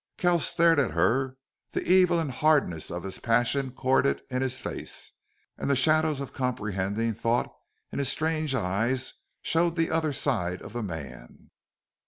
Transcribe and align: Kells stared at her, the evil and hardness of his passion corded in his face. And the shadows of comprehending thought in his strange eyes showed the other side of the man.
Kells 0.17 0.47
stared 0.47 0.79
at 0.79 0.89
her, 0.97 1.37
the 1.73 1.83
evil 1.83 2.17
and 2.17 2.31
hardness 2.31 2.89
of 2.89 3.03
his 3.03 3.19
passion 3.19 3.69
corded 3.71 4.19
in 4.31 4.41
his 4.41 4.57
face. 4.59 5.11
And 5.59 5.69
the 5.69 5.75
shadows 5.75 6.19
of 6.19 6.33
comprehending 6.33 7.13
thought 7.13 7.53
in 7.91 7.99
his 7.99 8.09
strange 8.09 8.55
eyes 8.55 9.13
showed 9.43 9.75
the 9.75 9.91
other 9.91 10.11
side 10.11 10.63
of 10.63 10.73
the 10.73 10.81
man. 10.81 11.51